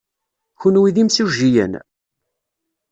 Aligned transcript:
Kenwi 0.59 0.89
d 0.95 0.97
imsujjiyen? 1.01 1.73